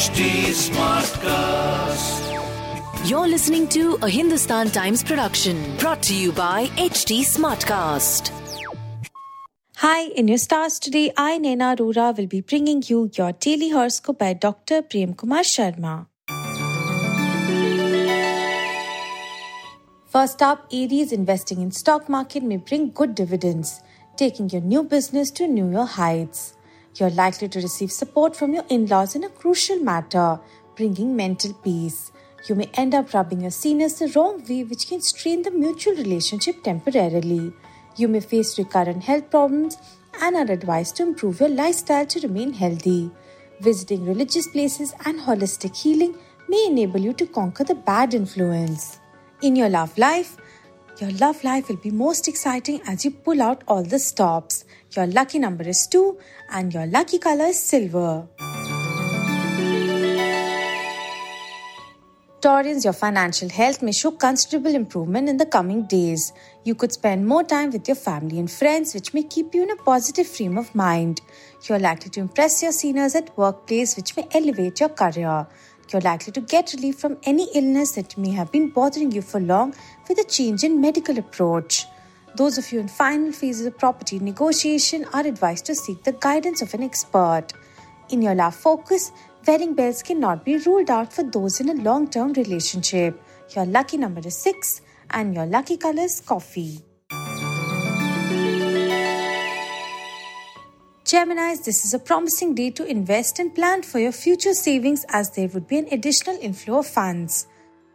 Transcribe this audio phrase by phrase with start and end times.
[0.00, 0.20] HT
[0.56, 2.20] Smartcast.
[3.06, 8.30] You're listening to a Hindustan Times production brought to you by HT Smartcast.
[9.76, 14.18] Hi, in your stars today, I, Naina Arora, will be bringing you your daily horoscope
[14.20, 14.80] by Dr.
[14.80, 16.06] Prem Kumar Sharma.
[20.06, 23.82] First up, Aries investing in stock market may bring good dividends,
[24.16, 26.54] taking your new business to newer heights.
[26.96, 30.40] You're likely to receive support from your in-laws in a crucial matter,
[30.76, 32.10] bringing mental peace.
[32.48, 35.94] You may end up rubbing your seniors the wrong way, which can strain the mutual
[35.94, 37.52] relationship temporarily.
[37.96, 39.76] You may face recurrent health problems
[40.20, 43.10] and are advised to improve your lifestyle to remain healthy.
[43.60, 46.16] Visiting religious places and holistic healing
[46.48, 48.98] may enable you to conquer the bad influence.
[49.42, 50.36] In your love life,
[51.00, 54.64] your love life will be most exciting as you pull out all the stops.
[54.94, 56.18] Your lucky number is 2
[56.50, 58.28] and your lucky color is silver.
[62.42, 66.32] Taurans, your financial health may show considerable improvement in the coming days.
[66.64, 69.70] You could spend more time with your family and friends, which may keep you in
[69.70, 71.20] a positive frame of mind.
[71.68, 75.46] You're likely to impress your seniors at workplace, which may elevate your career.
[75.92, 79.40] You're likely to get relief from any illness that may have been bothering you for
[79.40, 79.74] long
[80.08, 81.86] with a change in medical approach.
[82.36, 86.62] Those of you in final phases of property negotiation are advised to seek the guidance
[86.62, 87.48] of an expert.
[88.10, 89.10] In your love focus,
[89.48, 93.20] wedding bells cannot be ruled out for those in a long term relationship.
[93.56, 96.84] Your lucky number is 6 and your lucky color is coffee.
[101.10, 105.32] Geminis, this is a promising day to invest and plan for your future savings as
[105.32, 107.48] there would be an additional inflow of funds.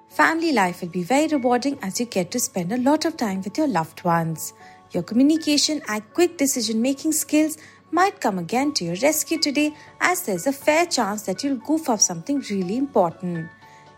[0.09, 3.41] Family life will be very rewarding as you get to spend a lot of time
[3.41, 4.51] with your loved ones.
[4.91, 7.57] Your communication and quick decision making skills
[7.89, 11.87] might come again to your rescue today as there's a fair chance that you'll goof
[11.87, 13.47] up something really important.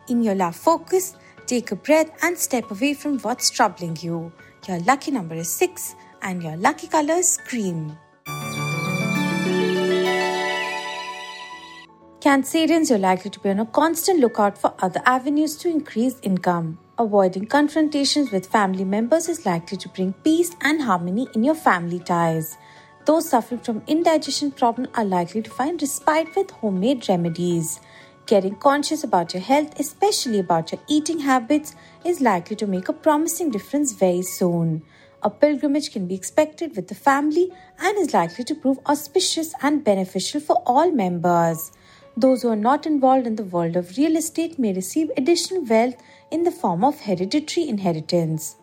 [0.10, 1.16] In your love focus,
[1.48, 4.32] take a breath and step away from what's troubling you.
[4.68, 7.98] Your lucky number is 6 and your lucky color is cream.
[12.28, 16.78] Cancerians, you're likely to be on a constant lookout for other avenues to increase income.
[17.00, 22.00] Avoiding confrontations with family members is likely to bring peace and harmony in your family
[22.00, 22.58] ties.
[23.06, 27.80] Those suffering from indigestion problem are likely to find respite with homemade remedies.
[28.26, 32.94] Getting conscious about your health, especially about your eating habits, is likely to make a
[33.08, 34.84] promising difference very soon.
[35.24, 39.86] A pilgrimage can be expected with the family and is likely to prove auspicious and
[39.86, 41.72] beneficial for all members.
[42.18, 45.98] Those who are not involved in the world of real estate may receive additional wealth
[46.32, 48.56] in the form of hereditary inheritance.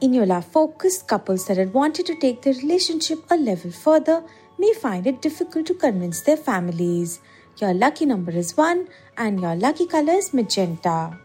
[0.00, 4.24] In your love focus, couples that had wanted to take their relationship a level further
[4.58, 7.20] may find it difficult to convince their families.
[7.58, 11.18] Your lucky number is 1 and your lucky color is magenta.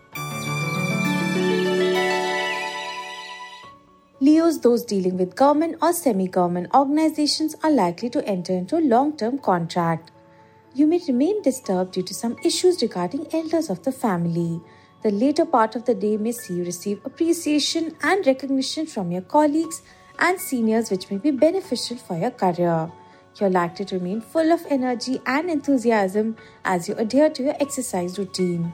[4.20, 8.84] Leos, those dealing with government or semi government organizations, are likely to enter into a
[8.96, 10.12] long term contract.
[10.74, 14.62] You may remain disturbed due to some issues regarding elders of the family.
[15.04, 19.24] The later part of the day may see you receive appreciation and recognition from your
[19.24, 19.82] colleagues
[20.20, 22.90] and seniors, which may be beneficial for your career.
[23.38, 28.18] You're likely to remain full of energy and enthusiasm as you adhere to your exercise
[28.18, 28.74] routine.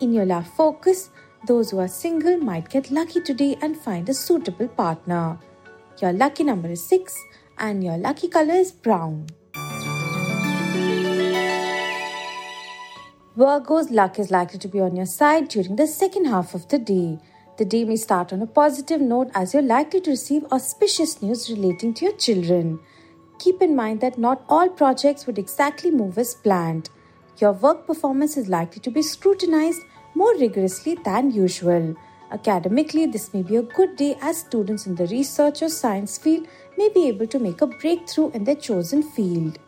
[0.00, 1.08] In your love focus,
[1.46, 5.38] those who are single might get lucky today and find a suitable partner.
[6.02, 7.16] Your lucky number is 6
[7.56, 9.28] and your lucky color is brown.
[13.38, 16.76] Virgo's luck is likely to be on your side during the second half of the
[16.76, 17.20] day.
[17.56, 21.48] The day may start on a positive note as you're likely to receive auspicious news
[21.48, 22.80] relating to your children.
[23.38, 26.90] Keep in mind that not all projects would exactly move as planned.
[27.36, 29.82] Your work performance is likely to be scrutinized
[30.16, 31.94] more rigorously than usual.
[32.32, 36.48] Academically, this may be a good day as students in the research or science field
[36.76, 39.60] may be able to make a breakthrough in their chosen field.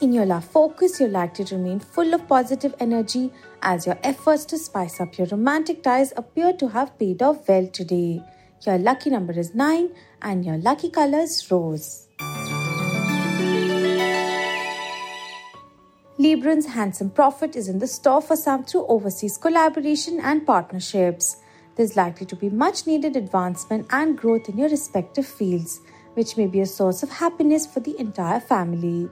[0.00, 3.30] In your love focus, you're likely to remain full of positive energy
[3.60, 7.66] as your efforts to spice up your romantic ties appear to have paid off well
[7.66, 8.22] today.
[8.66, 9.90] Your lucky number is 9
[10.22, 12.08] and your lucky color is rose.
[16.18, 21.36] Librans' handsome profit is in the store for some through overseas collaboration and partnerships.
[21.76, 25.82] There's likely to be much needed advancement and growth in your respective fields,
[26.14, 29.10] which may be a source of happiness for the entire family.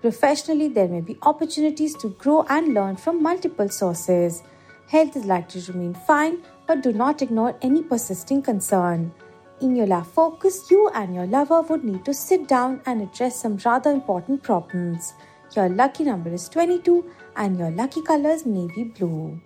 [0.00, 4.42] Professionally, there may be opportunities to grow and learn from multiple sources.
[4.88, 9.12] Health is likely to remain fine, but do not ignore any persisting concern.
[9.60, 13.42] In your love focus, you and your lover would need to sit down and address
[13.42, 15.12] some rather important problems.
[15.54, 17.04] Your lucky number is 22
[17.36, 19.38] and your lucky color is navy blue.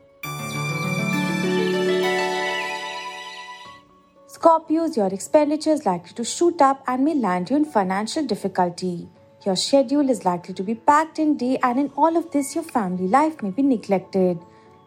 [4.29, 9.09] Scorpios, your expenditure is likely to shoot up and may land you in financial difficulty.
[9.45, 12.65] Your schedule is likely to be packed in day, and in all of this, your
[12.65, 14.39] family life may be neglected.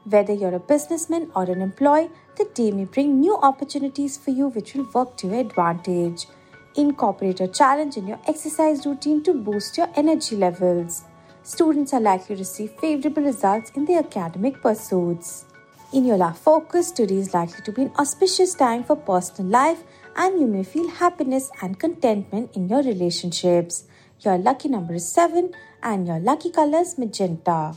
[0.06, 4.48] Whether you're a businessman or an employee, the day may bring new opportunities for you
[4.48, 6.26] which will work to your advantage.
[6.76, 11.04] Incorporate a challenge in your exercise routine to boost your energy levels.
[11.44, 15.46] Students are likely to receive favorable results in their academic pursuits.
[15.94, 19.84] In your life focus, today is likely to be an auspicious time for personal life
[20.16, 23.84] and you may feel happiness and contentment in your relationships.
[24.22, 25.54] Your lucky number is 7
[25.84, 27.76] and your lucky color is magenta.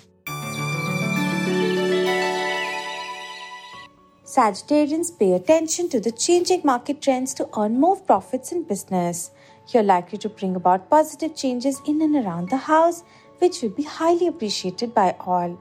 [4.25, 9.33] Sagittarians pay attention to the changing market trends to earn more profits in business.
[9.69, 13.03] You're likely to bring about positive changes in and around the house,
[13.41, 15.59] which will be highly appreciated by all.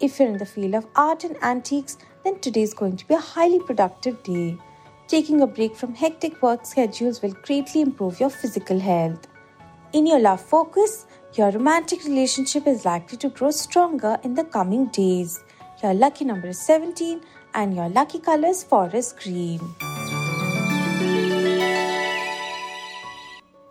[0.00, 3.14] If you're in the field of art and antiques, then today is going to be
[3.14, 4.58] a highly productive day.
[5.06, 9.28] Taking a break from hectic work schedules will greatly improve your physical health.
[9.96, 11.06] In your love focus,
[11.36, 15.42] your romantic relationship is likely to grow stronger in the coming days.
[15.82, 17.22] Your lucky number is 17
[17.54, 19.58] and your lucky color is forest green.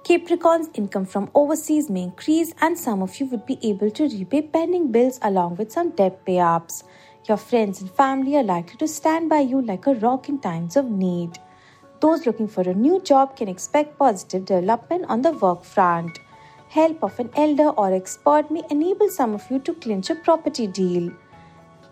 [0.04, 4.42] Capricorn's income from overseas may increase, and some of you would be able to repay
[4.42, 6.83] pending bills along with some debt pay ups.
[7.27, 10.75] Your friends and family are likely to stand by you like a rock in times
[10.75, 11.38] of need.
[12.06, 16.19] Those looking for a new job can expect positive development on the work front.
[16.69, 20.68] Help of an elder or expert may enable some of you to clinch a property
[20.68, 21.12] deal.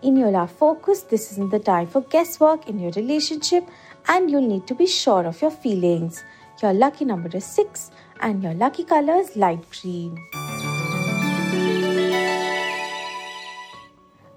[0.02, 3.68] In your love focus, this isn't the time for guesswork in your relationship,
[4.06, 6.22] and you'll need to be sure of your feelings.
[6.62, 7.90] Your lucky number is 6
[8.20, 10.16] and your lucky color is light green.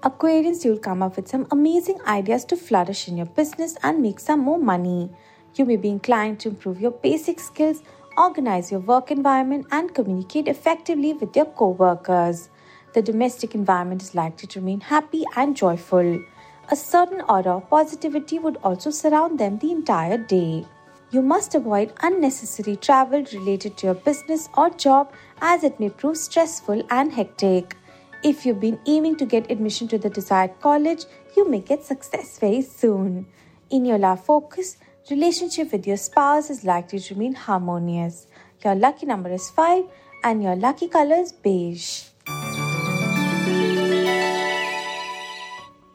[0.02, 4.18] Aquarians, you'll come up with some amazing ideas to flourish in your business and make
[4.18, 5.10] some more money.
[5.54, 7.82] You may be inclined to improve your basic skills,
[8.16, 12.48] organize your work environment, and communicate effectively with your co workers.
[12.94, 16.22] The domestic environment is likely to remain happy and joyful.
[16.70, 20.66] A certain aura of positivity would also surround them the entire day.
[21.10, 25.10] You must avoid unnecessary travel related to your business or job
[25.40, 27.76] as it may prove stressful and hectic.
[28.22, 31.04] If you've been aiming to get admission to the desired college,
[31.36, 33.26] you may get success very soon.
[33.70, 34.76] In your love focus,
[35.10, 38.26] relationship with your spouse is likely to remain harmonious.
[38.64, 39.84] Your lucky number is 5
[40.24, 42.04] and your lucky color is beige.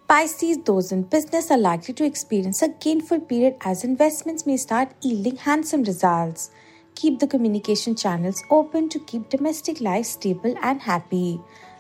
[0.08, 4.90] Pisces, those in business are likely to experience a gainful period as investments may start
[5.02, 6.52] yielding handsome results.
[6.96, 11.40] Keep the communication channels open to keep domestic life stable and happy.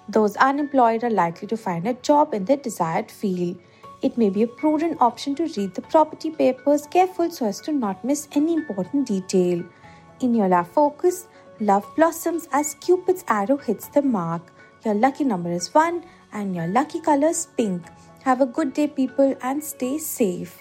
[0.10, 3.58] Those unemployed are likely to find a job in their desired field.
[4.04, 7.72] It may be a prudent option to read the property papers careful so as to
[7.72, 9.64] not miss any important detail.
[10.20, 11.30] In your love focus,
[11.62, 14.52] love blossoms as Cupid's arrow hits the mark.
[14.84, 16.04] Your lucky number is 1
[16.34, 17.82] and your lucky color is pink.
[18.24, 20.60] Have a good day, people, and stay safe.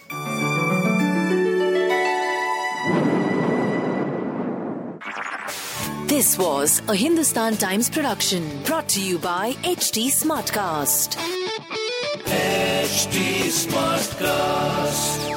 [6.06, 11.18] This was a Hindustan Times production brought to you by HT Smartcast.
[12.82, 15.31] HT Smartcast.